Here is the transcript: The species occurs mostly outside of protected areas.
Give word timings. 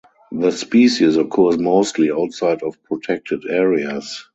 The 0.31 0.49
species 0.51 1.15
occurs 1.15 1.59
mostly 1.59 2.09
outside 2.09 2.63
of 2.63 2.81
protected 2.85 3.43
areas. 3.47 4.25